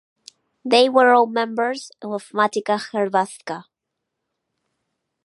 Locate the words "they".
0.65-0.89